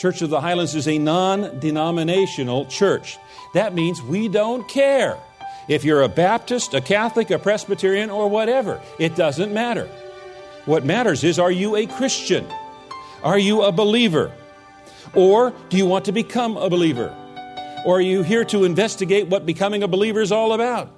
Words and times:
Church 0.00 0.22
of 0.22 0.30
the 0.30 0.40
Highlands 0.40 0.74
is 0.74 0.88
a 0.88 0.96
non 0.96 1.58
denominational 1.58 2.64
church. 2.64 3.18
That 3.52 3.74
means 3.74 4.00
we 4.00 4.28
don't 4.28 4.66
care 4.66 5.18
if 5.68 5.84
you're 5.84 6.00
a 6.00 6.08
Baptist, 6.08 6.72
a 6.72 6.80
Catholic, 6.80 7.30
a 7.30 7.38
Presbyterian, 7.38 8.08
or 8.08 8.26
whatever. 8.30 8.80
It 8.98 9.14
doesn't 9.14 9.52
matter. 9.52 9.90
What 10.64 10.86
matters 10.86 11.22
is 11.22 11.38
are 11.38 11.50
you 11.50 11.76
a 11.76 11.84
Christian? 11.84 12.46
Are 13.22 13.38
you 13.38 13.60
a 13.60 13.72
believer? 13.72 14.32
Or 15.14 15.52
do 15.68 15.76
you 15.76 15.84
want 15.84 16.06
to 16.06 16.12
become 16.12 16.56
a 16.56 16.70
believer? 16.70 17.14
Or 17.84 17.98
are 17.98 18.00
you 18.00 18.22
here 18.22 18.46
to 18.46 18.64
investigate 18.64 19.28
what 19.28 19.44
becoming 19.44 19.82
a 19.82 19.88
believer 19.88 20.22
is 20.22 20.32
all 20.32 20.54
about? 20.54 20.90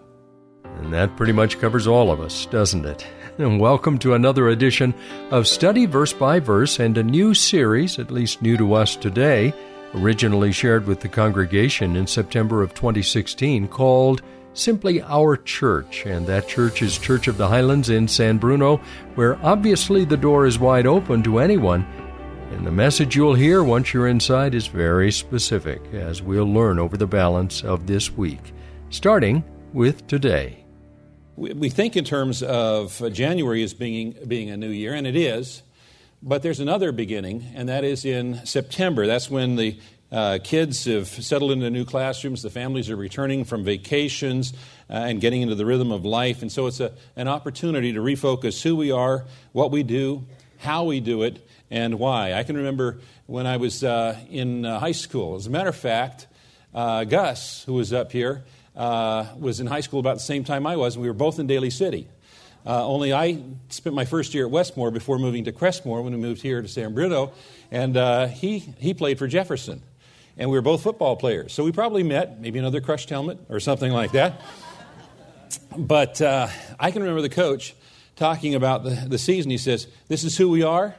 And 0.77 0.92
that 0.92 1.16
pretty 1.16 1.33
much 1.33 1.59
covers 1.59 1.89
all 1.89 2.12
of 2.12 2.20
us, 2.20 2.47
doesn't 2.47 2.84
it? 2.84 3.05
And 3.38 3.59
welcome 3.59 3.98
to 4.00 4.12
another 4.12 4.50
edition 4.50 4.92
of 5.30 5.48
Study 5.48 5.86
Verse 5.86 6.12
by 6.12 6.38
Verse 6.38 6.78
and 6.78 6.98
a 6.98 7.02
new 7.02 7.32
series, 7.32 7.98
at 7.98 8.10
least 8.10 8.42
new 8.42 8.58
to 8.58 8.74
us 8.74 8.95
today, 8.95 9.55
originally 9.95 10.52
shared 10.52 10.86
with 10.86 11.00
the 11.00 11.08
congregation 11.08 11.97
in 11.97 12.06
September 12.06 12.62
of 12.62 12.74
2016, 12.74 13.69
called 13.69 14.20
Simply 14.52 15.00
Our 15.00 15.39
Church. 15.39 16.05
And 16.05 16.27
that 16.27 16.47
church 16.47 16.83
is 16.83 16.98
Church 16.98 17.27
of 17.27 17.39
the 17.39 17.48
Highlands 17.48 17.89
in 17.89 18.06
San 18.06 18.36
Bruno, 18.36 18.77
where 19.14 19.42
obviously 19.42 20.05
the 20.05 20.19
door 20.19 20.44
is 20.44 20.58
wide 20.58 20.86
open 20.86 21.22
to 21.22 21.39
anyone. 21.39 21.86
And 22.50 22.67
the 22.67 22.70
message 22.70 23.17
you'll 23.17 23.33
hear 23.33 23.64
once 23.64 23.94
you're 23.94 24.08
inside 24.08 24.55
is 24.55 24.67
very 24.67 25.11
specific, 25.11 25.80
as 25.94 26.20
we'll 26.20 26.52
learn 26.52 26.78
over 26.78 26.98
the 26.98 27.06
balance 27.06 27.64
of 27.64 27.86
this 27.86 28.12
week, 28.12 28.52
starting 28.91 29.42
with 29.72 30.06
today 30.06 30.61
we 31.43 31.71
think 31.71 31.97
in 31.97 32.05
terms 32.05 32.43
of 32.43 33.03
January 33.12 33.65
as 33.65 33.75
being, 33.75 34.15
being 34.29 34.51
a 34.51 34.57
new 34.57 34.69
year, 34.69 34.95
and 34.95 35.07
it 35.07 35.17
is, 35.17 35.62
but 36.23 36.43
there's 36.43 36.61
another 36.61 36.93
beginning, 36.93 37.45
and 37.57 37.69
that 37.69 37.83
is 37.83 38.05
in 38.05 38.47
September. 38.47 39.09
That's 39.09 39.29
when 39.29 39.57
the 39.57 39.77
uh, 40.13 40.39
kids 40.45 40.85
have 40.85 41.09
settled 41.09 41.51
into 41.51 41.69
new 41.69 41.85
classrooms, 41.85 42.43
the 42.43 42.51
families 42.51 42.91
are 42.91 42.97
returning 42.97 43.45
from 43.45 43.65
vacations 43.65 44.53
uh, 44.89 44.93
and 44.93 45.20
getting 45.20 45.43
into 45.43 45.57
the 45.57 45.67
rhythm 45.67 45.91
of 45.91 46.05
life. 46.05 46.43
And 46.43 46.53
so 46.53 46.67
it's 46.67 46.79
a, 46.79 46.93
an 47.17 47.27
opportunity 47.27 47.93
to 47.95 48.01
refocus 48.01 48.63
who 48.63 48.77
we 48.77 48.93
are, 48.93 49.25
what 49.51 49.73
we 49.73 49.83
do, 49.83 50.25
how 50.59 50.85
we 50.85 51.01
do 51.01 51.23
it, 51.23 51.45
and 51.70 51.98
why. 51.98 52.35
I 52.35 52.45
can 52.45 52.57
remember 52.57 53.01
when 53.27 53.47
I 53.48 53.57
was 53.57 53.83
uh, 53.83 54.17
in 54.31 54.65
uh, 54.65 54.79
high 54.79 54.93
school. 54.93 55.35
As 55.35 55.48
a 55.48 55.51
matter 55.51 55.70
of 55.70 55.77
fact, 55.77 56.29
uh, 56.73 57.03
Gus, 57.03 57.65
who 57.65 57.73
was 57.73 57.93
up 57.93 58.13
here, 58.13 58.45
uh, 58.77 59.27
was 59.39 59.61
in 59.61 59.67
high 59.67 59.81
school 59.81 60.01
about 60.01 60.15
the 60.15 60.20
same 60.20 60.45
time 60.45 60.67
I 60.67 60.77
was, 60.77 60.95
and 60.95 61.03
we 61.03 61.09
were 61.09 61.15
both 61.15 61.39
in 61.39 61.47
Daly 61.47 61.70
City. 61.70 62.09
Uh, 62.65 62.87
only 62.87 63.12
I 63.12 63.42
spent 63.70 63.95
my 63.95 64.05
first 64.05 64.34
year 64.34 64.47
at 64.47 64.51
Westmoor 64.51 64.92
before 64.92 65.19
moving 65.19 65.45
to 65.45 65.53
Crestmoor 65.53 66.03
when 66.03 66.12
we 66.12 66.19
moved 66.19 66.42
here 66.42 66.62
to 66.62 66.69
San 66.69 66.95
Bruno, 66.95 67.33
and 67.70 67.97
uh, 67.97 68.27
he, 68.29 68.59
he 68.59 68.95
played 68.95 69.19
for 69.19 69.27
Jefferson. 69.27 69.83
And 70.39 70.48
we 70.48 70.56
were 70.56 70.62
both 70.62 70.83
football 70.83 71.17
players. 71.17 71.53
So 71.53 71.64
we 71.64 71.73
probably 71.73 72.03
met, 72.03 72.41
maybe 72.41 72.59
another 72.59 72.81
crushed 72.81 73.11
helmet 73.11 73.39
or 73.48 73.61
something 73.61 73.92
like 73.92 74.12
that. 74.12 74.41
But 75.77 76.23
uh, 76.23 76.48
I 76.79 76.91
can 76.91 77.02
remember 77.02 77.20
the 77.20 77.29
coach 77.29 77.75
talking 78.17 78.55
about 78.55 78.85
the, 78.85 78.91
the 79.08 79.19
season. 79.19 79.51
He 79.51 79.58
says, 79.58 79.86
This 80.08 80.25
is 80.25 80.36
who 80.36 80.48
we 80.48 80.63
are, 80.63 80.95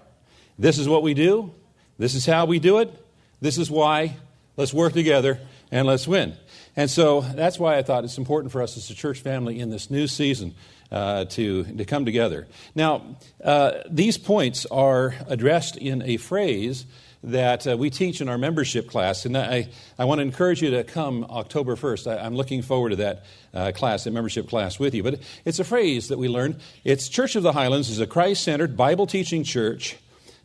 this 0.60 0.78
is 0.78 0.88
what 0.88 1.02
we 1.02 1.14
do, 1.14 1.54
this 1.98 2.14
is 2.14 2.26
how 2.26 2.46
we 2.46 2.60
do 2.60 2.80
it, 2.80 2.94
this 3.42 3.58
is 3.58 3.72
why. 3.72 4.18
Let's 4.56 4.74
work 4.74 4.94
together 4.94 5.40
and 5.72 5.88
let's 5.88 6.08
win. 6.08 6.36
And 6.76 6.90
so 6.90 7.22
that's 7.22 7.60
why 7.60 7.78
I 7.78 7.84
thought 7.84 8.04
it's 8.04 8.18
important 8.18 8.52
for 8.52 8.62
us 8.62 8.78
as 8.78 8.90
a 8.90 8.96
church 8.96 9.20
family 9.20 9.60
in 9.60 9.70
this 9.70 9.92
new 9.92 10.08
season 10.08 10.56
uh, 10.92 11.26
to, 11.26 11.64
to 11.64 11.86
come 11.86 12.06
together. 12.06 12.48
Now, 12.74 13.18
uh, 13.44 13.72
these 13.90 14.18
points 14.18 14.66
are 14.68 15.14
addressed 15.28 15.78
in 15.78 16.02
a 16.02 16.18
phrase 16.18 16.86
that 17.24 17.66
uh, 17.66 17.78
we 17.78 17.90
teach 17.90 18.22
in 18.22 18.28
our 18.28 18.38
membership 18.38 18.90
class. 18.90 19.26
And 19.26 19.38
I, 19.38 19.70
I 19.98 20.06
want 20.06 20.20
to 20.20 20.24
encourage 20.24 20.62
you 20.62 20.72
to 20.72 20.84
come 20.84 21.26
October 21.30 21.76
1st. 21.76 22.20
I, 22.20 22.26
am 22.26 22.36
looking 22.36 22.62
forward 22.62 22.90
to 22.90 22.96
that 22.98 23.26
uh, 23.54 23.72
class, 23.74 24.04
that 24.04 24.12
membership 24.12 24.50
class 24.50 24.78
with 24.78 24.94
you. 24.94 25.04
But 25.04 25.22
it's 25.46 25.60
a 25.60 25.64
phrase 25.64 26.10
that 26.10 26.18
we 26.18 26.28
learned. 26.28 26.60
It's 26.84 27.08
Church 27.08 27.36
of 27.36 27.44
the 27.44 27.54
Highlands 27.54 27.90
is 27.90 28.00
a 28.00 28.08
Christ 28.08 28.44
centered, 28.44 28.76
Bible 28.76 29.08
teaching 29.08 29.44
church 29.44 29.96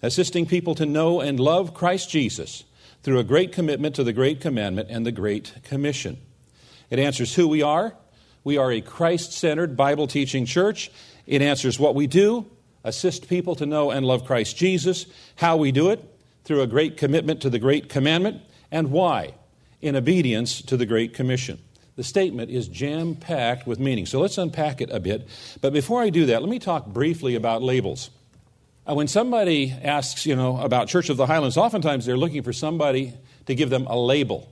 assisting 0.02 0.46
people 0.46 0.74
to 0.76 0.86
know 0.86 1.20
and 1.20 1.40
love 1.40 1.74
Christ 1.74 2.08
Jesus 2.10 2.64
through 3.03 3.19
a 3.19 3.25
great 3.25 3.53
commitment 3.53 3.94
to 3.97 4.04
the 4.04 4.12
Great 4.12 4.41
Commandment 4.41 4.88
and 4.91 5.06
the 5.06 5.12
Great 5.12 5.54
Commission. 5.62 6.19
It 6.91 6.98
answers 6.98 7.34
who 7.34 7.48
we 7.48 7.62
are. 7.62 7.94
We 8.44 8.56
are 8.56 8.72
a 8.72 8.81
Christ 8.81 9.32
centered 9.32 9.76
Bible 9.76 10.06
teaching 10.06 10.47
church. 10.47 10.91
It 11.26 11.42
answers 11.42 11.78
what 11.78 11.94
we 11.94 12.06
do, 12.06 12.47
assist 12.84 13.28
people 13.28 13.54
to 13.56 13.66
know 13.66 13.91
and 13.91 14.06
love 14.06 14.25
Christ 14.25 14.56
Jesus, 14.56 15.06
how 15.37 15.56
we 15.56 15.72
do 15.72 15.91
it, 15.91 16.03
through 16.44 16.62
a 16.62 16.66
great 16.66 16.97
commitment 16.97 17.42
to 17.42 17.50
the 17.50 17.58
Great 17.58 17.88
Commandment, 17.88 18.41
and 18.70 18.91
why, 18.91 19.34
in 19.82 19.97
obedience 19.97 20.62
to 20.62 20.76
the 20.76 20.87
Great 20.87 21.12
Commission. 21.12 21.58
The 21.97 22.04
statement 22.04 22.50
is 22.50 22.69
jam 22.69 23.16
packed 23.16 23.66
with 23.66 23.81
meaning. 23.81 24.06
So 24.06 24.20
let's 24.20 24.38
unpack 24.38 24.81
it 24.81 24.88
a 24.91 25.00
bit. 25.00 25.28
But 25.60 25.72
before 25.72 26.00
I 26.00 26.10
do 26.10 26.26
that, 26.26 26.41
let 26.41 26.48
me 26.48 26.60
talk 26.60 26.87
briefly 26.87 27.34
about 27.34 27.60
labels. 27.60 28.10
Uh, 28.88 28.94
when 28.94 29.06
somebody 29.06 29.71
asks, 29.82 30.25
you 30.25 30.34
know, 30.34 30.59
about 30.59 30.88
Church 30.88 31.10
of 31.10 31.19
the 31.19 31.26
Highlands, 31.26 31.59
oftentimes 31.59 32.06
they're 32.06 32.16
looking 32.16 32.43
for 32.43 32.54
somebody 32.54 33.12
to 33.44 33.54
give 33.54 33.69
them 33.69 33.87
a 33.87 33.99
label. 33.99 34.50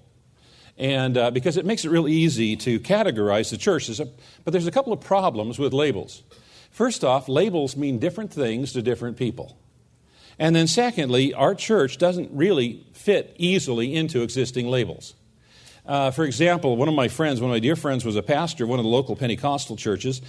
And 0.77 1.17
uh, 1.17 1.31
because 1.31 1.57
it 1.57 1.65
makes 1.65 1.87
it 1.87 1.91
real 1.91 2.07
easy 2.07 2.55
to 2.57 2.79
categorize 2.79 3.51
the 3.51 3.57
church. 3.57 3.87
There's 3.87 4.01
a, 4.01 4.09
but 4.45 4.53
there's 4.53 4.67
a 4.67 4.71
couple 4.71 4.93
of 4.93 5.01
problems 5.01 5.59
with 5.59 5.73
labels. 5.73 6.23
First 6.71 7.03
off, 7.03 7.31
labels 7.31 7.79
mean 7.79 7.99
different 7.99 8.31
things 8.31 8.75
to 8.75 8.83
different 8.83 9.17
people. 9.17 9.57
And 10.39 10.55
then, 10.55 10.67
secondly, 10.67 11.33
our 11.33 11.55
church 11.55 11.97
doesn't 11.97 12.31
really 12.31 12.85
fit 12.93 13.35
easily 13.39 13.95
into 13.95 14.21
existing 14.21 14.69
labels. 14.69 15.15
Uh, 15.87 16.11
for 16.11 16.25
example, 16.25 16.77
one 16.77 16.89
of 16.89 16.95
my 16.95 17.09
friends, 17.09 17.41
one 17.41 17.51
of 17.51 17.55
my 17.55 17.61
dear 17.61 17.77
friends, 17.77 18.05
was 18.05 18.17
a 18.17 18.23
pastor 18.23 18.65
of 18.65 18.71
one 18.71 18.79
of 18.79 18.85
the 18.85 18.91
local 18.91 19.17
Pentecostal 19.17 19.77
churches. 19.77 20.21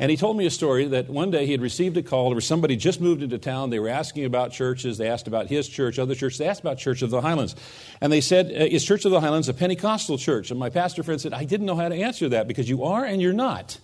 And 0.00 0.10
he 0.10 0.16
told 0.16 0.38
me 0.38 0.46
a 0.46 0.50
story 0.50 0.86
that 0.86 1.10
one 1.10 1.30
day 1.30 1.44
he 1.44 1.52
had 1.52 1.60
received 1.60 1.94
a 1.98 2.02
call 2.02 2.30
where 2.30 2.40
somebody 2.40 2.74
just 2.74 3.02
moved 3.02 3.22
into 3.22 3.36
town. 3.36 3.68
They 3.68 3.78
were 3.78 3.90
asking 3.90 4.24
about 4.24 4.50
churches. 4.50 4.96
They 4.96 5.10
asked 5.10 5.28
about 5.28 5.48
his 5.48 5.68
church, 5.68 5.98
other 5.98 6.14
churches. 6.14 6.38
They 6.38 6.48
asked 6.48 6.62
about 6.62 6.78
Church 6.78 7.02
of 7.02 7.10
the 7.10 7.20
Highlands. 7.20 7.54
And 8.00 8.10
they 8.10 8.22
said, 8.22 8.46
uh, 8.46 8.64
Is 8.64 8.82
Church 8.82 9.04
of 9.04 9.10
the 9.10 9.20
Highlands 9.20 9.50
a 9.50 9.54
Pentecostal 9.54 10.16
church? 10.16 10.50
And 10.50 10.58
my 10.58 10.70
pastor 10.70 11.02
friend 11.02 11.20
said, 11.20 11.34
I 11.34 11.44
didn't 11.44 11.66
know 11.66 11.76
how 11.76 11.90
to 11.90 11.94
answer 11.94 12.30
that 12.30 12.48
because 12.48 12.66
you 12.66 12.84
are 12.84 13.04
and 13.04 13.20
you're 13.20 13.34
not. 13.34 13.78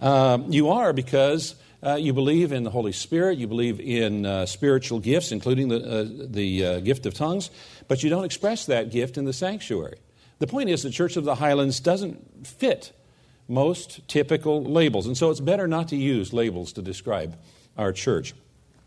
Um, 0.00 0.50
you 0.50 0.70
are 0.70 0.92
because 0.92 1.54
uh, 1.80 1.94
you 1.94 2.12
believe 2.12 2.50
in 2.50 2.64
the 2.64 2.70
Holy 2.70 2.90
Spirit, 2.90 3.38
you 3.38 3.46
believe 3.46 3.78
in 3.78 4.26
uh, 4.26 4.46
spiritual 4.46 4.98
gifts, 4.98 5.30
including 5.30 5.68
the, 5.68 5.76
uh, 5.76 6.06
the 6.28 6.66
uh, 6.66 6.80
gift 6.80 7.06
of 7.06 7.14
tongues, 7.14 7.50
but 7.86 8.02
you 8.02 8.10
don't 8.10 8.24
express 8.24 8.66
that 8.66 8.90
gift 8.90 9.16
in 9.16 9.26
the 9.26 9.32
sanctuary. 9.32 9.98
The 10.40 10.48
point 10.48 10.70
is, 10.70 10.82
the 10.82 10.90
Church 10.90 11.16
of 11.16 11.22
the 11.22 11.36
Highlands 11.36 11.78
doesn't 11.78 12.48
fit 12.48 12.92
most 13.48 14.06
typical 14.08 14.64
labels. 14.64 15.06
And 15.06 15.16
so 15.16 15.30
it's 15.30 15.40
better 15.40 15.68
not 15.68 15.88
to 15.88 15.96
use 15.96 16.32
labels 16.32 16.72
to 16.74 16.82
describe 16.82 17.36
our 17.76 17.92
church. 17.92 18.34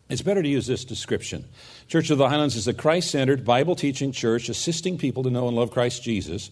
It's 0.09 0.21
better 0.21 0.41
to 0.41 0.49
use 0.49 0.65
this 0.65 0.85
description. 0.85 1.45
Church 1.87 2.09
of 2.09 2.17
the 2.17 2.29
Highlands 2.29 2.55
is 2.55 2.67
a 2.67 2.73
Christ 2.73 3.11
centered, 3.11 3.45
Bible 3.45 3.75
teaching 3.75 4.11
church 4.11 4.49
assisting 4.49 4.97
people 4.97 5.23
to 5.23 5.29
know 5.29 5.47
and 5.47 5.55
love 5.55 5.71
Christ 5.71 6.03
Jesus 6.03 6.49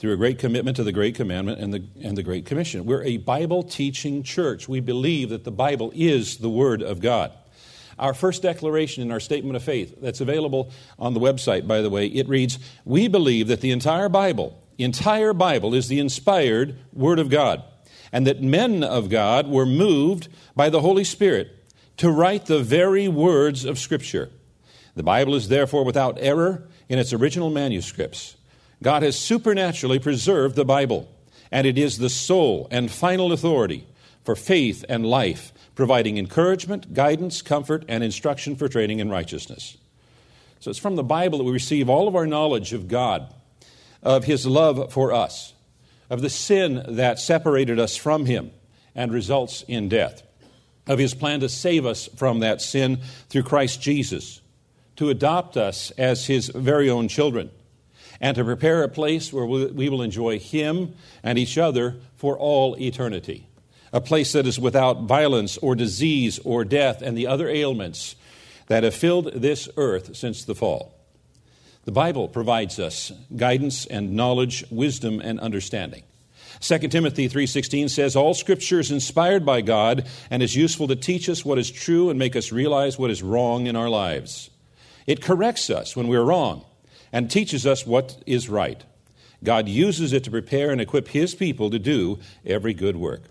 through 0.00 0.12
a 0.12 0.16
great 0.16 0.38
commitment 0.38 0.76
to 0.76 0.84
the 0.84 0.92
Great 0.92 1.14
Commandment 1.14 1.60
and 1.60 1.74
the, 1.74 1.84
and 2.02 2.16
the 2.16 2.22
Great 2.22 2.46
Commission. 2.46 2.86
We're 2.86 3.02
a 3.02 3.18
Bible 3.18 3.62
teaching 3.62 4.22
church. 4.22 4.68
We 4.68 4.80
believe 4.80 5.28
that 5.28 5.44
the 5.44 5.50
Bible 5.50 5.92
is 5.94 6.38
the 6.38 6.48
Word 6.48 6.82
of 6.82 7.00
God. 7.00 7.32
Our 7.98 8.14
first 8.14 8.40
declaration 8.40 9.02
in 9.02 9.10
our 9.10 9.20
statement 9.20 9.56
of 9.56 9.62
faith, 9.62 10.00
that's 10.00 10.22
available 10.22 10.72
on 10.98 11.12
the 11.12 11.20
website, 11.20 11.66
by 11.66 11.82
the 11.82 11.90
way, 11.90 12.06
it 12.06 12.28
reads 12.28 12.58
We 12.86 13.08
believe 13.08 13.48
that 13.48 13.60
the 13.60 13.72
entire 13.72 14.08
Bible 14.08 14.58
entire 14.84 15.32
Bible 15.32 15.74
is 15.74 15.88
the 15.88 16.00
inspired 16.00 16.76
Word 16.92 17.18
of 17.18 17.30
God, 17.30 17.62
and 18.12 18.26
that 18.26 18.42
men 18.42 18.82
of 18.82 19.08
God 19.08 19.48
were 19.48 19.66
moved 19.66 20.28
by 20.56 20.70
the 20.70 20.80
Holy 20.80 21.04
Spirit 21.04 21.56
to 21.98 22.10
write 22.10 22.46
the 22.46 22.62
very 22.62 23.08
words 23.08 23.64
of 23.64 23.78
Scripture. 23.78 24.30
The 24.94 25.02
Bible 25.02 25.34
is 25.34 25.48
therefore 25.48 25.84
without 25.84 26.18
error 26.20 26.68
in 26.88 26.98
its 26.98 27.12
original 27.12 27.50
manuscripts. 27.50 28.36
God 28.82 29.02
has 29.02 29.18
supernaturally 29.18 29.98
preserved 29.98 30.56
the 30.56 30.64
Bible, 30.64 31.08
and 31.50 31.66
it 31.66 31.76
is 31.76 31.98
the 31.98 32.08
sole 32.08 32.66
and 32.70 32.90
final 32.90 33.32
authority 33.32 33.86
for 34.24 34.34
faith 34.34 34.84
and 34.88 35.06
life, 35.06 35.52
providing 35.74 36.18
encouragement, 36.18 36.94
guidance, 36.94 37.42
comfort, 37.42 37.84
and 37.88 38.02
instruction 38.02 38.56
for 38.56 38.68
training 38.68 38.98
in 38.98 39.10
righteousness. 39.10 39.76
So 40.60 40.70
it's 40.70 40.78
from 40.78 40.96
the 40.96 41.02
Bible 41.02 41.38
that 41.38 41.44
we 41.44 41.52
receive 41.52 41.88
all 41.88 42.06
of 42.06 42.16
our 42.16 42.26
knowledge 42.26 42.72
of 42.72 42.88
God, 42.88 43.32
of 44.02 44.24
His 44.24 44.46
love 44.46 44.92
for 44.92 45.12
us, 45.12 45.54
of 46.08 46.22
the 46.22 46.30
sin 46.30 46.82
that 46.88 47.18
separated 47.18 47.78
us 47.78 47.96
from 47.96 48.26
Him 48.26 48.50
and 48.94 49.12
results 49.12 49.62
in 49.68 49.88
death, 49.88 50.22
of 50.86 50.98
His 50.98 51.14
plan 51.14 51.40
to 51.40 51.48
save 51.48 51.86
us 51.86 52.08
from 52.16 52.40
that 52.40 52.60
sin 52.60 53.00
through 53.28 53.44
Christ 53.44 53.80
Jesus, 53.80 54.40
to 54.96 55.10
adopt 55.10 55.56
us 55.56 55.90
as 55.92 56.26
His 56.26 56.48
very 56.48 56.90
own 56.90 57.08
children, 57.08 57.50
and 58.20 58.34
to 58.34 58.44
prepare 58.44 58.82
a 58.82 58.88
place 58.88 59.32
where 59.32 59.46
we 59.46 59.88
will 59.88 60.02
enjoy 60.02 60.38
Him 60.38 60.94
and 61.22 61.38
each 61.38 61.56
other 61.56 61.96
for 62.16 62.36
all 62.36 62.76
eternity. 62.78 63.46
A 63.92 64.00
place 64.00 64.32
that 64.32 64.46
is 64.46 64.60
without 64.60 65.02
violence 65.02 65.56
or 65.58 65.74
disease 65.74 66.38
or 66.44 66.64
death 66.64 67.02
and 67.02 67.16
the 67.16 67.26
other 67.26 67.48
ailments 67.48 68.14
that 68.68 68.84
have 68.84 68.94
filled 68.94 69.32
this 69.32 69.68
earth 69.76 70.14
since 70.14 70.44
the 70.44 70.54
fall. 70.54 70.94
The 71.84 71.92
Bible 71.92 72.28
provides 72.28 72.78
us 72.78 73.10
guidance 73.34 73.86
and 73.86 74.12
knowledge, 74.12 74.64
wisdom 74.70 75.20
and 75.20 75.40
understanding. 75.40 76.02
2 76.60 76.78
Timothy 76.90 77.26
3:16 77.26 77.88
says 77.88 78.14
all 78.14 78.34
scripture 78.34 78.80
is 78.80 78.90
inspired 78.90 79.46
by 79.46 79.62
God 79.62 80.06
and 80.30 80.42
is 80.42 80.54
useful 80.54 80.88
to 80.88 80.96
teach 80.96 81.28
us 81.28 81.44
what 81.44 81.58
is 81.58 81.70
true 81.70 82.10
and 82.10 82.18
make 82.18 82.36
us 82.36 82.52
realize 82.52 82.98
what 82.98 83.10
is 83.10 83.22
wrong 83.22 83.66
in 83.66 83.76
our 83.76 83.88
lives. 83.88 84.50
It 85.06 85.22
corrects 85.22 85.70
us 85.70 85.96
when 85.96 86.08
we're 86.08 86.22
wrong 86.22 86.64
and 87.12 87.30
teaches 87.30 87.66
us 87.66 87.86
what 87.86 88.22
is 88.26 88.50
right. 88.50 88.84
God 89.42 89.68
uses 89.68 90.12
it 90.12 90.24
to 90.24 90.30
prepare 90.30 90.70
and 90.70 90.82
equip 90.82 91.08
his 91.08 91.34
people 91.34 91.70
to 91.70 91.78
do 91.78 92.18
every 92.44 92.74
good 92.74 92.96
work. 92.96 93.22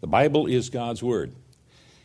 The 0.00 0.06
Bible 0.06 0.46
is 0.46 0.70
God's 0.70 1.02
word. 1.02 1.32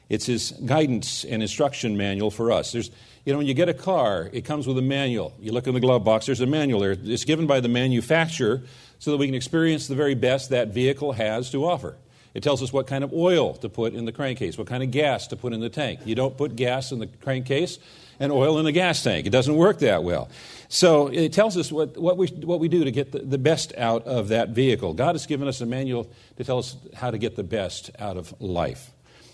It's 0.10 0.25
his 0.25 0.51
guidance 0.66 1.24
and 1.24 1.44
instruction 1.44 1.95
manual 1.95 2.31
for 2.31 2.51
us. 2.51 2.71
There's, 2.71 2.89
you 3.30 3.34
know, 3.34 3.38
when 3.38 3.46
you 3.46 3.54
get 3.54 3.70
a 3.70 3.76
car, 3.76 4.28
it 4.34 4.44
comes 4.44 4.66
with 4.66 4.76
a 4.80 4.81
manual. 4.81 5.36
You 5.40 5.52
look 5.52 5.68
in 5.68 5.76
the 5.76 5.80
glove 5.80 6.04
box, 6.04 6.26
there's 6.26 6.42
a 6.42 6.48
manual 6.48 6.80
there. 6.80 6.98
It's 7.00 7.26
given 7.26 7.46
by 7.46 7.60
the 7.60 7.68
manufacturer 7.68 8.64
so 8.98 9.12
that 9.12 9.18
we 9.18 9.28
can 9.28 9.36
experience 9.36 9.86
the 9.86 9.94
very 9.94 10.16
best 10.16 10.50
that 10.50 10.70
vehicle 10.70 11.12
has 11.12 11.52
to 11.52 11.64
offer. 11.64 11.96
It 12.34 12.42
tells 12.42 12.64
us 12.64 12.74
what 12.74 12.88
kind 12.88 13.04
of 13.04 13.14
oil 13.14 13.54
to 13.58 13.70
put 13.70 13.94
in 13.94 14.06
the 14.06 14.12
crankcase, 14.12 14.58
what 14.58 14.66
kind 14.66 14.81
of 14.81 14.90
gas 14.90 15.28
to 15.28 15.36
put 15.36 15.54
in 15.54 15.60
the 15.60 15.70
tank. 15.70 16.00
You 16.06 16.16
don't 16.16 16.36
put 16.36 16.56
gas 16.56 16.92
in 16.92 16.98
the 16.98 17.06
crankcase 17.06 17.78
and 18.20 18.31
oil 18.31 18.58
in 18.58 18.66
the 18.66 18.72
gas 18.72 19.04
tank. 19.04 19.28
It 19.28 19.30
doesn't 19.30 19.56
work 19.56 19.78
that 19.78 20.04
well. 20.04 20.28
So 20.68 21.06
it 21.06 21.31
tells 21.31 21.56
us 21.56 21.72
what, 21.72 22.00
what, 22.00 22.18
we, 22.18 22.30
what 22.30 22.60
we 22.60 22.68
do 22.68 22.84
to 22.84 22.90
get 22.92 23.12
the, 23.12 23.20
the 23.20 23.38
best 23.38 23.74
out 23.78 24.08
of 24.08 24.30
that 24.30 24.50
vehicle. 24.50 24.96
God 24.96 25.14
has 25.14 25.28
given 25.28 25.48
us 25.48 25.62
a 25.62 25.68
manual 25.68 26.10
to 26.38 26.44
tell 26.44 26.58
us 26.58 26.76
how 26.96 27.12
to 27.12 27.20
get 27.20 27.36
the 27.36 27.44
best 27.44 27.92
out 28.00 28.18
of 28.18 28.34
life. 28.42 28.90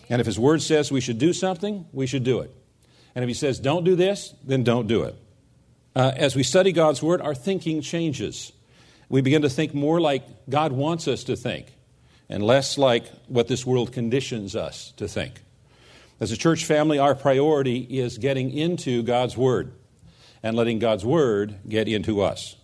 And 0.10 0.20
if 0.20 0.28
His 0.28 0.38
Word 0.38 0.62
says 0.62 0.92
we 0.92 1.00
should 1.00 1.18
do 1.18 1.32
something, 1.32 1.86
we 1.94 2.08
should 2.08 2.26
do 2.26 2.42
it. 2.42 2.54
And 3.16 3.24
if 3.24 3.28
He 3.30 3.34
says 3.34 3.60
don't 3.60 3.84
do 3.84 3.96
this, 3.96 4.34
then 4.44 4.64
don't 4.64 4.88
do 4.88 5.04
it. 5.04 5.16
Uh, 5.96 6.12
as 6.16 6.36
we 6.36 6.44
study 6.44 6.74
God's 6.74 7.02
Word, 7.02 7.22
our 7.22 7.34
thinking 7.34 7.82
changes. 7.82 8.52
We 9.08 9.22
begin 9.22 9.44
to 9.44 9.50
think 9.50 9.74
more 9.74 10.02
like 10.02 10.24
God 10.50 10.72
wants 10.72 11.08
us 11.08 11.24
to 11.26 11.36
think 11.36 11.68
and 12.28 12.44
less 12.44 12.78
like 12.78 13.08
what 13.28 13.48
this 13.48 13.66
world 13.66 13.92
conditions 13.92 14.56
us 14.56 14.92
to 14.98 15.08
think. 15.08 15.42
As 16.20 16.32
a 16.32 16.38
church 16.38 16.66
family, 16.66 16.98
our 16.98 17.14
priority 17.14 17.80
is 17.80 18.18
getting 18.18 18.52
into 18.52 19.04
God's 19.04 19.38
Word 19.38 19.74
and 20.42 20.56
letting 20.56 20.80
God's 20.80 21.06
Word 21.06 21.56
get 21.68 21.88
into 21.88 22.22
us. 22.22 22.56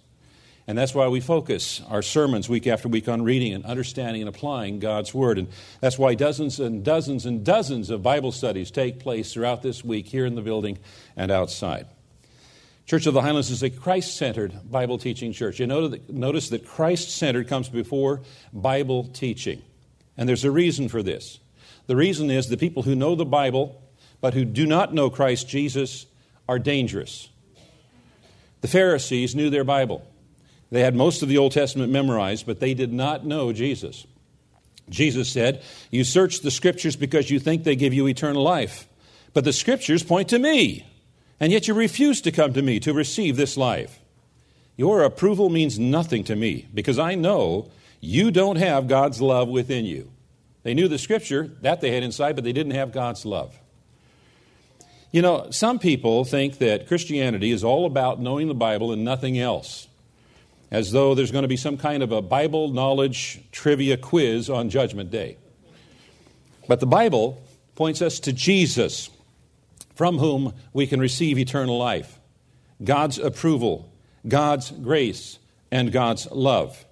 And 0.67 0.77
that's 0.77 0.93
why 0.93 1.07
we 1.07 1.19
focus 1.19 1.81
our 1.89 2.01
sermons 2.01 2.47
week 2.47 2.67
after 2.67 2.87
week 2.87 3.09
on 3.09 3.23
reading 3.23 3.53
and 3.53 3.65
understanding 3.65 4.21
and 4.21 4.29
applying 4.29 4.79
God's 4.79 5.13
Word. 5.13 5.37
And 5.37 5.47
that's 5.79 5.97
why 5.97 6.13
dozens 6.15 6.59
and 6.59 6.83
dozens 6.83 7.25
and 7.25 7.43
dozens 7.43 7.89
of 7.89 8.03
Bible 8.03 8.31
studies 8.31 8.71
take 8.71 8.99
place 8.99 9.33
throughout 9.33 9.61
this 9.63 9.83
week 9.83 10.07
here 10.07 10.25
in 10.25 10.35
the 10.35 10.41
building 10.41 10.77
and 11.15 11.31
outside. 11.31 11.87
Church 12.85 13.05
of 13.05 13.13
the 13.13 13.21
Highlands 13.21 13.49
is 13.49 13.63
a 13.63 13.69
Christ 13.69 14.17
centered 14.17 14.53
Bible 14.69 14.97
teaching 14.97 15.33
church. 15.33 15.59
You 15.59 15.67
notice 15.67 16.49
that 16.49 16.67
Christ 16.67 17.15
centered 17.15 17.47
comes 17.47 17.69
before 17.69 18.21
Bible 18.53 19.05
teaching. 19.05 19.61
And 20.17 20.27
there's 20.27 20.43
a 20.43 20.51
reason 20.51 20.89
for 20.89 21.01
this. 21.01 21.39
The 21.87 21.95
reason 21.95 22.29
is 22.29 22.47
the 22.47 22.57
people 22.57 22.83
who 22.83 22.95
know 22.95 23.15
the 23.15 23.25
Bible 23.25 23.81
but 24.19 24.35
who 24.35 24.45
do 24.45 24.67
not 24.67 24.93
know 24.93 25.09
Christ 25.09 25.49
Jesus 25.49 26.05
are 26.47 26.59
dangerous. 26.59 27.29
The 28.61 28.67
Pharisees 28.67 29.35
knew 29.35 29.49
their 29.49 29.63
Bible. 29.63 30.07
They 30.71 30.81
had 30.81 30.95
most 30.95 31.21
of 31.21 31.27
the 31.27 31.37
Old 31.37 31.51
Testament 31.51 31.91
memorized, 31.91 32.45
but 32.45 32.61
they 32.61 32.73
did 32.73 32.93
not 32.93 33.25
know 33.25 33.51
Jesus. 33.51 34.07
Jesus 34.89 35.29
said, 35.29 35.61
You 35.91 36.03
search 36.03 36.39
the 36.39 36.51
Scriptures 36.51 36.95
because 36.95 37.29
you 37.29 37.39
think 37.39 37.63
they 37.63 37.75
give 37.75 37.93
you 37.93 38.07
eternal 38.07 38.41
life, 38.41 38.87
but 39.33 39.43
the 39.43 39.53
Scriptures 39.53 40.01
point 40.01 40.29
to 40.29 40.39
me, 40.39 40.85
and 41.39 41.51
yet 41.51 41.67
you 41.67 41.73
refuse 41.73 42.21
to 42.21 42.31
come 42.31 42.53
to 42.53 42.61
me 42.61 42.79
to 42.79 42.93
receive 42.93 43.35
this 43.35 43.57
life. 43.57 43.99
Your 44.77 45.03
approval 45.03 45.49
means 45.49 45.77
nothing 45.77 46.23
to 46.25 46.35
me 46.35 46.67
because 46.73 46.97
I 46.97 47.15
know 47.15 47.69
you 47.99 48.31
don't 48.31 48.55
have 48.55 48.87
God's 48.87 49.21
love 49.21 49.49
within 49.49 49.85
you. 49.85 50.09
They 50.63 50.73
knew 50.73 50.87
the 50.87 50.97
Scripture, 50.97 51.49
that 51.61 51.81
they 51.81 51.91
had 51.91 52.03
inside, 52.03 52.35
but 52.35 52.45
they 52.45 52.53
didn't 52.53 52.75
have 52.75 52.93
God's 52.93 53.25
love. 53.25 53.57
You 55.11 55.21
know, 55.21 55.51
some 55.51 55.79
people 55.79 56.23
think 56.23 56.59
that 56.59 56.87
Christianity 56.87 57.51
is 57.51 57.63
all 57.63 57.85
about 57.85 58.21
knowing 58.21 58.47
the 58.47 58.53
Bible 58.53 58.93
and 58.93 59.03
nothing 59.03 59.37
else 59.37 59.87
as 60.71 60.91
though 60.93 61.13
there's 61.13 61.31
going 61.31 61.43
to 61.43 61.49
be 61.49 61.57
some 61.57 61.77
kind 61.77 62.01
of 62.01 62.13
a 62.13 62.21
Bible 62.21 62.69
knowledge 62.69 63.41
trivia 63.51 63.97
quiz 63.97 64.49
on 64.49 64.69
Judgment 64.69 65.11
Day. 65.11 65.37
But 66.67 66.79
the 66.79 66.87
Bible 66.87 67.43
points 67.75 68.01
us 68.01 68.19
to 68.21 68.33
Jesus, 68.33 69.09
from 69.95 70.17
whom 70.17 70.53
we 70.71 70.87
can 70.87 71.01
receive 71.01 71.37
eternal 71.37 71.77
life, 71.77 72.19
God's 72.83 73.19
approval, 73.19 73.91
God's 74.25 74.71
grace, 74.71 75.39
and 75.71 75.91
God's 75.91 76.29
love. 76.31 76.85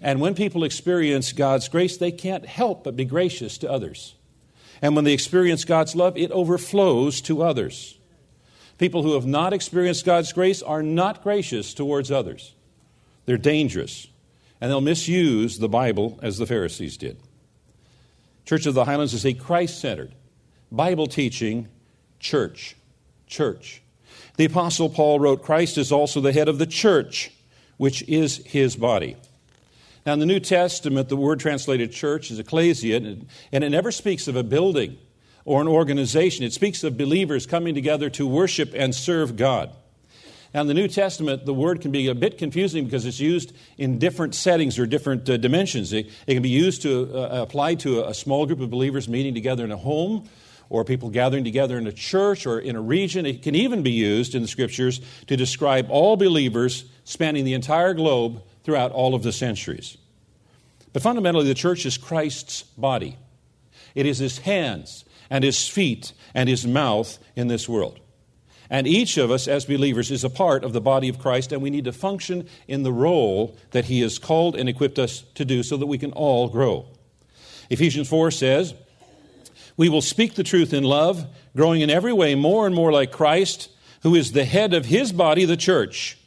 And 0.00 0.20
when 0.20 0.34
people 0.34 0.62
experience 0.62 1.32
God's 1.32 1.68
grace, 1.68 1.96
they 1.96 2.12
can't 2.12 2.46
help 2.46 2.84
but 2.84 2.96
be 2.96 3.04
gracious 3.04 3.58
to 3.58 3.70
others. 3.70 4.14
And 4.82 4.94
when 4.94 5.04
they 5.04 5.14
experience 5.14 5.64
God's 5.64 5.96
love, 5.96 6.16
it 6.16 6.30
overflows 6.30 7.20
to 7.22 7.42
others. 7.42 7.98
People 8.78 9.02
who 9.02 9.14
have 9.14 9.26
not 9.26 9.54
experienced 9.54 10.04
God's 10.04 10.32
grace 10.32 10.62
are 10.62 10.82
not 10.82 11.22
gracious 11.22 11.72
towards 11.72 12.10
others. 12.10 12.52
They're 13.26 13.36
dangerous, 13.36 14.06
and 14.60 14.70
they'll 14.70 14.80
misuse 14.80 15.58
the 15.58 15.68
Bible 15.68 16.18
as 16.22 16.38
the 16.38 16.46
Pharisees 16.46 16.96
did. 16.96 17.18
Church 18.44 18.66
of 18.66 18.74
the 18.74 18.84
Highlands 18.84 19.12
is 19.12 19.26
a 19.26 19.34
Christ 19.34 19.80
centered, 19.80 20.14
Bible 20.72 21.06
teaching 21.06 21.68
church. 22.20 22.76
Church. 23.26 23.82
The 24.36 24.44
Apostle 24.44 24.88
Paul 24.88 25.18
wrote, 25.18 25.42
Christ 25.42 25.78
is 25.78 25.90
also 25.90 26.20
the 26.20 26.32
head 26.32 26.48
of 26.48 26.58
the 26.58 26.66
church, 26.66 27.32
which 27.76 28.02
is 28.02 28.36
his 28.46 28.76
body. 28.76 29.16
Now, 30.04 30.12
in 30.12 30.20
the 30.20 30.26
New 30.26 30.38
Testament, 30.38 31.08
the 31.08 31.16
word 31.16 31.40
translated 31.40 31.90
church 31.90 32.30
is 32.30 32.38
ecclesia, 32.38 32.96
and 32.96 33.26
it 33.64 33.70
never 33.70 33.90
speaks 33.90 34.28
of 34.28 34.36
a 34.36 34.44
building 34.44 34.98
or 35.44 35.60
an 35.60 35.66
organization. 35.66 36.44
It 36.44 36.52
speaks 36.52 36.84
of 36.84 36.96
believers 36.96 37.46
coming 37.46 37.74
together 37.74 38.08
to 38.10 38.26
worship 38.26 38.72
and 38.74 38.94
serve 38.94 39.36
God. 39.36 39.70
Now, 40.54 40.62
in 40.62 40.66
the 40.66 40.74
New 40.74 40.88
Testament, 40.88 41.44
the 41.44 41.54
word 41.54 41.80
can 41.80 41.90
be 41.90 42.08
a 42.08 42.14
bit 42.14 42.38
confusing 42.38 42.84
because 42.84 43.04
it's 43.04 43.20
used 43.20 43.52
in 43.76 43.98
different 43.98 44.34
settings 44.34 44.78
or 44.78 44.86
different 44.86 45.28
uh, 45.28 45.36
dimensions. 45.36 45.92
It, 45.92 46.10
it, 46.26 46.34
can 46.34 46.42
be 46.42 46.48
used 46.48 46.82
to 46.82 47.14
uh, 47.14 47.42
apply 47.42 47.74
to 47.76 48.00
a, 48.00 48.10
a 48.10 48.14
small 48.14 48.46
group 48.46 48.60
of 48.60 48.70
believers 48.70 49.08
meeting 49.08 49.34
together 49.34 49.64
in 49.64 49.72
a 49.72 49.76
home 49.76 50.28
or 50.68 50.84
people 50.84 51.10
gathering 51.10 51.44
together 51.44 51.78
in 51.78 51.86
a 51.86 51.92
church 51.92 52.46
or 52.46 52.58
in 52.58 52.76
a 52.76 52.80
region. 52.80 53.26
It 53.26 53.42
can 53.42 53.54
even 53.54 53.82
be 53.82 53.92
used 53.92 54.34
in 54.34 54.42
the 54.42 54.48
scriptures 54.48 55.00
to 55.26 55.36
describe 55.36 55.90
all 55.90 56.16
believers 56.16 56.84
spanning 57.04 57.44
the 57.44 57.54
entire 57.54 57.94
globe 57.94 58.42
throughout 58.64 58.92
all 58.92 59.14
of 59.14 59.22
the 59.22 59.32
centuries. 59.32 59.96
But 60.92 61.02
fundamentally, 61.02 61.46
the 61.46 61.54
church 61.54 61.86
is 61.86 61.98
Christ's 61.98 62.62
body, 62.62 63.16
it 63.94 64.06
is 64.06 64.18
his 64.18 64.38
hands 64.38 65.04
and 65.28 65.42
his 65.42 65.66
feet 65.68 66.12
and 66.34 66.48
his 66.48 66.66
mouth 66.66 67.18
in 67.34 67.48
this 67.48 67.68
world. 67.68 68.00
And 68.68 68.86
each 68.86 69.16
of 69.16 69.30
us, 69.30 69.46
as 69.46 69.64
believers, 69.64 70.10
is 70.10 70.24
a 70.24 70.30
part 70.30 70.64
of 70.64 70.72
the 70.72 70.80
body 70.80 71.08
of 71.08 71.18
Christ, 71.18 71.52
and 71.52 71.62
we 71.62 71.70
need 71.70 71.84
to 71.84 71.92
function 71.92 72.48
in 72.66 72.82
the 72.82 72.92
role 72.92 73.56
that 73.70 73.86
He 73.86 74.00
has 74.00 74.18
called 74.18 74.56
and 74.56 74.68
equipped 74.68 74.98
us 74.98 75.24
to 75.34 75.44
do 75.44 75.62
so 75.62 75.76
that 75.76 75.86
we 75.86 75.98
can 75.98 76.12
all 76.12 76.48
grow. 76.48 76.86
Ephesians 77.70 78.08
4 78.08 78.30
says, 78.30 78.74
We 79.76 79.88
will 79.88 80.02
speak 80.02 80.34
the 80.34 80.42
truth 80.42 80.72
in 80.72 80.84
love, 80.84 81.26
growing 81.56 81.80
in 81.80 81.90
every 81.90 82.12
way 82.12 82.34
more 82.34 82.66
and 82.66 82.74
more 82.74 82.92
like 82.92 83.12
Christ, 83.12 83.70
who 84.02 84.14
is 84.14 84.32
the 84.32 84.44
head 84.44 84.74
of 84.74 84.86
His 84.86 85.12
body, 85.12 85.44
the 85.44 85.56
church. 85.56 86.18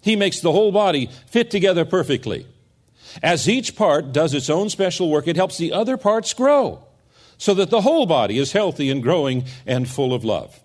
He 0.00 0.16
makes 0.16 0.40
the 0.40 0.52
whole 0.52 0.72
body 0.72 1.10
fit 1.26 1.50
together 1.50 1.84
perfectly. 1.84 2.46
As 3.22 3.48
each 3.48 3.76
part 3.76 4.12
does 4.12 4.34
its 4.34 4.50
own 4.50 4.68
special 4.70 5.10
work, 5.10 5.28
it 5.28 5.36
helps 5.36 5.56
the 5.56 5.72
other 5.72 5.96
parts 5.96 6.34
grow 6.34 6.84
so 7.38 7.54
that 7.54 7.70
the 7.70 7.80
whole 7.80 8.06
body 8.06 8.38
is 8.38 8.52
healthy 8.52 8.90
and 8.90 9.02
growing 9.02 9.44
and 9.66 9.88
full 9.88 10.14
of 10.14 10.24
love. 10.24 10.60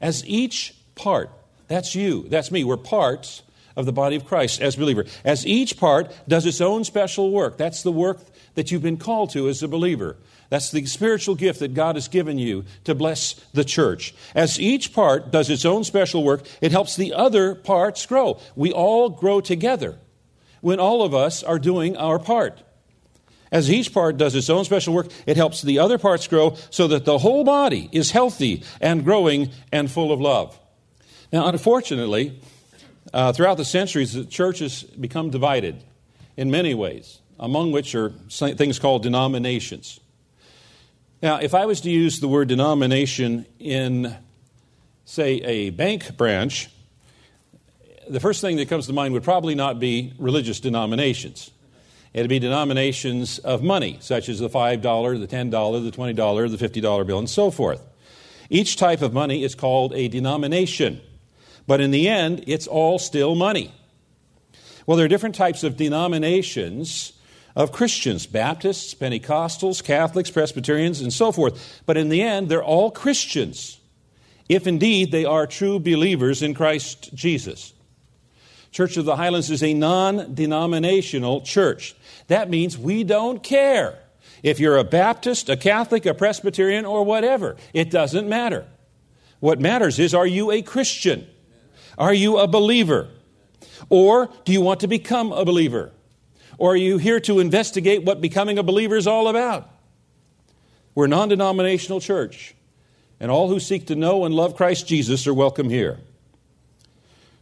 As 0.00 0.26
each 0.26 0.74
part, 0.94 1.30
that's 1.68 1.94
you, 1.94 2.26
that's 2.28 2.50
me, 2.50 2.64
we're 2.64 2.76
parts 2.76 3.42
of 3.76 3.86
the 3.86 3.92
body 3.92 4.16
of 4.16 4.24
Christ 4.24 4.60
as 4.60 4.76
believer. 4.76 5.04
As 5.24 5.46
each 5.46 5.78
part 5.78 6.12
does 6.28 6.46
its 6.46 6.60
own 6.60 6.84
special 6.84 7.30
work, 7.30 7.56
that's 7.56 7.82
the 7.82 7.92
work 7.92 8.18
that 8.54 8.70
you've 8.70 8.82
been 8.82 8.96
called 8.96 9.30
to 9.30 9.48
as 9.48 9.62
a 9.62 9.68
believer. 9.68 10.16
That's 10.48 10.72
the 10.72 10.84
spiritual 10.86 11.36
gift 11.36 11.60
that 11.60 11.74
God 11.74 11.94
has 11.94 12.08
given 12.08 12.38
you 12.38 12.64
to 12.84 12.94
bless 12.94 13.34
the 13.54 13.64
church. 13.64 14.14
As 14.34 14.58
each 14.58 14.92
part 14.92 15.30
does 15.30 15.48
its 15.48 15.64
own 15.64 15.84
special 15.84 16.24
work, 16.24 16.42
it 16.60 16.72
helps 16.72 16.96
the 16.96 17.14
other 17.14 17.54
parts 17.54 18.04
grow. 18.04 18.40
We 18.56 18.72
all 18.72 19.10
grow 19.10 19.40
together 19.40 19.98
when 20.60 20.80
all 20.80 21.02
of 21.02 21.14
us 21.14 21.42
are 21.44 21.58
doing 21.58 21.96
our 21.96 22.18
part. 22.18 22.60
As 23.52 23.70
each 23.70 23.92
part 23.92 24.16
does 24.16 24.34
its 24.34 24.48
own 24.48 24.64
special 24.64 24.94
work, 24.94 25.08
it 25.26 25.36
helps 25.36 25.62
the 25.62 25.80
other 25.80 25.98
parts 25.98 26.28
grow 26.28 26.56
so 26.70 26.86
that 26.88 27.04
the 27.04 27.18
whole 27.18 27.42
body 27.42 27.88
is 27.92 28.12
healthy 28.12 28.62
and 28.80 29.04
growing 29.04 29.50
and 29.72 29.90
full 29.90 30.12
of 30.12 30.20
love. 30.20 30.58
Now, 31.32 31.48
unfortunately, 31.48 32.40
uh, 33.12 33.32
throughout 33.32 33.56
the 33.56 33.64
centuries, 33.64 34.12
the 34.12 34.24
church 34.24 34.60
has 34.60 34.82
become 34.82 35.30
divided 35.30 35.82
in 36.36 36.50
many 36.50 36.74
ways, 36.74 37.20
among 37.38 37.72
which 37.72 37.94
are 37.94 38.10
things 38.10 38.78
called 38.78 39.02
denominations. 39.02 39.98
Now, 41.22 41.36
if 41.36 41.52
I 41.54 41.66
was 41.66 41.80
to 41.82 41.90
use 41.90 42.20
the 42.20 42.28
word 42.28 42.48
denomination 42.48 43.46
in, 43.58 44.16
say, 45.04 45.34
a 45.42 45.70
bank 45.70 46.16
branch, 46.16 46.70
the 48.08 48.20
first 48.20 48.40
thing 48.40 48.56
that 48.56 48.68
comes 48.68 48.86
to 48.86 48.92
mind 48.92 49.12
would 49.14 49.22
probably 49.22 49.54
not 49.54 49.78
be 49.78 50.12
religious 50.18 50.60
denominations. 50.60 51.50
It'd 52.12 52.28
be 52.28 52.38
denominations 52.40 53.38
of 53.38 53.62
money, 53.62 53.98
such 54.00 54.28
as 54.28 54.40
the 54.40 54.48
$5, 54.48 54.82
the 55.20 55.28
$10, 55.28 55.84
the 55.84 55.96
$20, 55.96 56.58
the 56.58 56.68
$50 56.68 57.06
bill, 57.06 57.18
and 57.18 57.30
so 57.30 57.50
forth. 57.50 57.86
Each 58.48 58.76
type 58.76 59.00
of 59.00 59.12
money 59.12 59.44
is 59.44 59.54
called 59.54 59.94
a 59.94 60.08
denomination, 60.08 61.00
but 61.68 61.80
in 61.80 61.92
the 61.92 62.08
end, 62.08 62.42
it's 62.48 62.66
all 62.66 62.98
still 62.98 63.36
money. 63.36 63.72
Well, 64.86 64.96
there 64.96 65.06
are 65.06 65.08
different 65.08 65.36
types 65.36 65.62
of 65.62 65.76
denominations 65.76 67.12
of 67.54 67.70
Christians 67.70 68.26
Baptists, 68.26 68.92
Pentecostals, 68.94 69.84
Catholics, 69.84 70.30
Presbyterians, 70.30 71.00
and 71.00 71.12
so 71.12 71.30
forth. 71.30 71.82
But 71.86 71.96
in 71.96 72.08
the 72.08 72.22
end, 72.22 72.48
they're 72.48 72.64
all 72.64 72.90
Christians, 72.90 73.78
if 74.48 74.66
indeed 74.66 75.12
they 75.12 75.24
are 75.24 75.46
true 75.46 75.78
believers 75.78 76.42
in 76.42 76.54
Christ 76.54 77.14
Jesus. 77.14 77.72
Church 78.70 78.96
of 78.96 79.04
the 79.04 79.16
Highlands 79.16 79.50
is 79.50 79.62
a 79.62 79.74
non 79.74 80.34
denominational 80.34 81.40
church. 81.40 81.94
That 82.28 82.48
means 82.48 82.78
we 82.78 83.04
don't 83.04 83.42
care 83.42 83.98
if 84.42 84.60
you're 84.60 84.76
a 84.76 84.84
Baptist, 84.84 85.48
a 85.48 85.56
Catholic, 85.56 86.06
a 86.06 86.14
Presbyterian, 86.14 86.84
or 86.84 87.04
whatever. 87.04 87.56
It 87.74 87.90
doesn't 87.90 88.28
matter. 88.28 88.66
What 89.40 89.60
matters 89.60 89.98
is 89.98 90.14
are 90.14 90.26
you 90.26 90.50
a 90.50 90.62
Christian? 90.62 91.26
Are 91.98 92.14
you 92.14 92.38
a 92.38 92.46
believer? 92.46 93.08
Or 93.88 94.30
do 94.44 94.52
you 94.52 94.60
want 94.60 94.80
to 94.80 94.86
become 94.86 95.32
a 95.32 95.44
believer? 95.44 95.90
Or 96.58 96.72
are 96.72 96.76
you 96.76 96.98
here 96.98 97.20
to 97.20 97.40
investigate 97.40 98.04
what 98.04 98.20
becoming 98.20 98.58
a 98.58 98.62
believer 98.62 98.96
is 98.96 99.06
all 99.06 99.28
about? 99.28 99.68
We're 100.94 101.06
a 101.06 101.08
non 101.08 101.28
denominational 101.28 102.00
church, 102.00 102.54
and 103.18 103.30
all 103.30 103.48
who 103.48 103.58
seek 103.58 103.86
to 103.86 103.96
know 103.96 104.24
and 104.24 104.34
love 104.34 104.56
Christ 104.56 104.86
Jesus 104.86 105.26
are 105.26 105.34
welcome 105.34 105.70
here. 105.70 105.98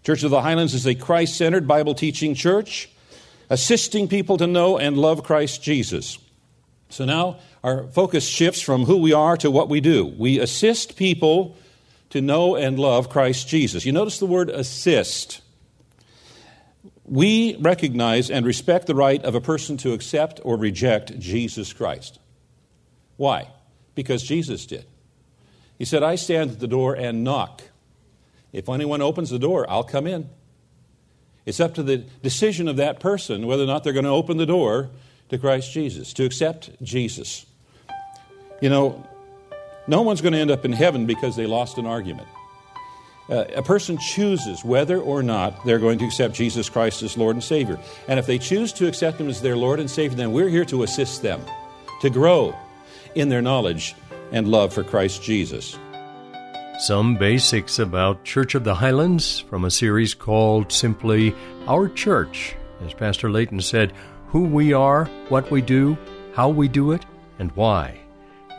Church 0.05 0.23
of 0.23 0.31
the 0.31 0.43
Highlands 0.43 0.75
is 0.75 0.87
a 0.87 0.95
Christ 0.95 1.37
centered 1.37 1.69
Bible 1.69 1.95
teaching 1.95 2.35
church 2.35 2.89
assisting 3.51 4.09
people 4.09 4.37
to 4.39 4.47
know 4.47 4.79
and 4.79 4.99
love 4.99 5.25
Christ 5.25 5.63
Jesus. 5.63 6.19
So 6.91 7.05
now 7.05 7.39
our 7.63 7.87
focus 7.89 8.27
shifts 8.27 8.61
from 8.61 8.85
who 8.85 8.99
we 8.99 9.13
are 9.13 9.37
to 9.39 9.51
what 9.51 9.69
we 9.69 9.81
do. 9.81 10.07
We 10.07 10.39
assist 10.39 10.97
people 10.97 11.57
to 12.11 12.21
know 12.21 12.57
and 12.57 12.79
love 12.79 13.09
Christ 13.09 13.49
Jesus. 13.49 13.85
You 13.85 13.93
notice 13.93 14.19
the 14.19 14.27
word 14.27 14.49
assist. 14.49 15.41
We 17.05 17.57
recognize 17.57 18.31
and 18.31 18.47
respect 18.47 18.87
the 18.87 18.95
right 18.95 19.23
of 19.23 19.35
a 19.35 19.41
person 19.41 19.77
to 19.79 19.93
accept 19.93 20.41
or 20.45 20.57
reject 20.57 21.19
Jesus 21.19 21.73
Christ. 21.73 22.19
Why? 23.17 23.49
Because 23.95 24.23
Jesus 24.23 24.65
did. 24.67 24.87
He 25.79 25.85
said, 25.85 26.03
I 26.03 26.17
stand 26.17 26.53
at 26.53 26.61
the 26.61 26.69
door 26.69 26.95
and 26.95 27.25
knock. 27.25 27.63
If 28.53 28.69
anyone 28.69 29.03
opens 29.03 29.31
the 29.31 29.39
door, 29.39 29.67
I'll 29.69 29.85
come 29.85 30.07
in. 30.07 30.29
It's 31.47 31.61
up 31.61 31.75
to 31.75 31.83
the 31.83 31.99
decision 31.99 32.69
of 32.69 32.77
that 32.77 33.01
person 33.01 33.47
whether 33.47 33.63
or 33.63 33.67
not 33.67 33.85
they're 33.85 33.93
going 33.93 34.05
to 34.05 34.11
open 34.11 34.37
the 34.37 34.47
door 34.47 34.91
to 35.31 35.39
Christ 35.39 35.73
Jesus, 35.73 36.13
to 36.15 36.25
accept 36.25 36.71
Jesus. 36.83 37.47
You 38.61 38.71
know, 38.71 39.07
no 39.87 40.03
one's 40.03 40.21
going 40.21 40.33
to 40.35 40.39
end 40.39 40.51
up 40.51 40.65
in 40.65 40.73
heaven 40.73 41.07
because 41.07 41.37
they 41.37 41.47
lost 41.47 41.79
an 41.79 41.87
argument. 41.87 42.29
Uh, 43.31 43.45
a 43.57 43.63
person 43.63 43.99
chooses 43.99 44.65
whether 44.65 44.99
or 44.99 45.23
not 45.23 45.65
they're 45.67 45.79
going 45.79 45.99
to 45.99 46.07
accept 46.07 46.35
Jesus 46.35 46.69
Christ 46.71 47.03
as 47.03 47.17
Lord 47.17 47.37
and 47.37 47.45
Savior. 47.45 47.79
And 48.09 48.19
if 48.19 48.27
they 48.27 48.39
choose 48.39 48.73
to 48.75 48.87
accept 48.87 49.21
Him 49.21 49.29
as 49.29 49.43
their 49.43 49.57
Lord 49.57 49.81
and 49.81 49.91
Savior, 49.91 50.17
then 50.17 50.33
we're 50.33 50.49
here 50.49 50.65
to 50.67 50.83
assist 50.83 51.21
them 51.21 51.43
to 52.01 52.09
grow 52.09 52.55
in 53.15 53.29
their 53.29 53.43
knowledge 53.43 53.95
and 54.33 54.49
love 54.49 54.73
for 54.73 54.83
Christ 54.83 55.23
Jesus. 55.23 55.79
Some 56.79 57.17
basics 57.17 57.81
about 57.81 58.23
Church 58.23 58.55
of 58.55 58.63
the 58.63 58.77
Highlands 58.77 59.41
from 59.41 59.65
a 59.65 59.71
series 59.71 60.15
called 60.15 60.71
simply 60.71 61.35
Our 61.67 61.89
Church. 61.89 62.55
As 62.87 62.95
Pastor 62.95 63.29
Layton 63.29 63.61
said, 63.61 63.93
who 64.29 64.45
we 64.45 64.73
are, 64.73 65.07
what 65.29 65.51
we 65.51 65.61
do, 65.61 65.99
how 66.35 66.51
we 66.51 66.69
do 66.69 66.93
it, 66.93 67.05
and 67.41 67.51
why. 67.57 67.99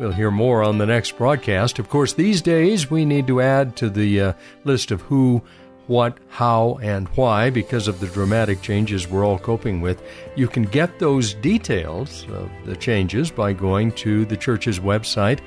We'll 0.01 0.11
hear 0.11 0.31
more 0.31 0.63
on 0.63 0.77
the 0.77 0.85
next 0.85 1.17
broadcast. 1.17 1.79
Of 1.79 1.87
course, 1.87 2.11
these 2.11 2.41
days 2.41 2.91
we 2.91 3.05
need 3.05 3.25
to 3.27 3.39
add 3.39 3.77
to 3.77 3.89
the 3.89 4.19
uh, 4.19 4.33
list 4.65 4.91
of 4.91 4.99
who, 5.03 5.41
what, 5.87 6.17
how, 6.27 6.77
and 6.81 7.07
why 7.15 7.49
because 7.49 7.87
of 7.87 8.01
the 8.01 8.07
dramatic 8.07 8.61
changes 8.61 9.07
we're 9.07 9.25
all 9.25 9.39
coping 9.39 9.79
with. 9.79 10.03
You 10.35 10.49
can 10.49 10.63
get 10.63 10.99
those 10.99 11.35
details 11.35 12.25
of 12.33 12.51
the 12.65 12.75
changes 12.75 13.31
by 13.31 13.53
going 13.53 13.93
to 13.93 14.25
the 14.25 14.37
church's 14.37 14.79
website 14.81 15.39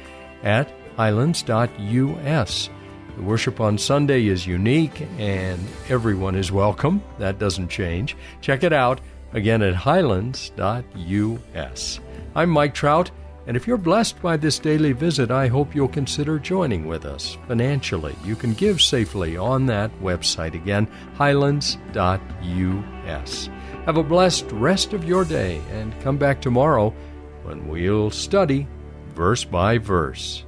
at 0.43 0.73
highlands.us. 0.97 2.71
The 3.17 3.23
worship 3.23 3.61
on 3.61 3.77
Sunday 3.77 4.27
is 4.27 4.47
unique 4.47 5.07
and 5.19 5.61
everyone 5.89 6.35
is 6.35 6.51
welcome. 6.51 7.03
That 7.19 7.39
doesn't 7.39 7.69
change. 7.69 8.17
Check 8.41 8.65
it 8.65 8.73
out 8.73 9.01
again 9.33 9.63
at 9.63 9.75
highlands.us. 9.75 10.61
I'm 12.35 12.49
Mike 12.51 12.75
Trout, 12.75 13.11
and 13.47 13.57
if 13.57 13.67
you're 13.67 13.77
blessed 13.77 14.23
by 14.23 14.37
this 14.37 14.59
daily 14.59 14.93
visit, 14.93 15.31
I 15.31 15.49
hope 15.49 15.75
you'll 15.75 15.89
consider 15.89 16.39
joining 16.39 16.87
with 16.87 17.05
us 17.05 17.37
financially. 17.49 18.15
You 18.25 18.37
can 18.37 18.55
give 18.55 18.81
safely 18.81 19.37
on 19.37 19.67
that 19.67 19.91
website 20.01 20.55
again, 20.55 20.87
highlands.us. 21.15 21.89
Have 23.85 23.97
a 23.97 24.03
blessed 24.03 24.47
rest 24.53 24.93
of 24.93 25.05
your 25.05 25.25
day 25.25 25.61
and 25.71 26.01
come 26.03 26.17
back 26.17 26.41
tomorrow 26.41 26.95
when 27.43 27.67
we'll 27.69 28.11
study 28.11 28.69
verse 29.15 29.45
by 29.45 29.77
verse. 29.79 30.45